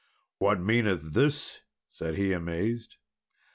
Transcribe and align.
"What 0.39 0.59
meaneth 0.59 1.13
this?" 1.13 1.61
said 1.91 2.15
he, 2.15 2.33
amazed. 2.33 2.95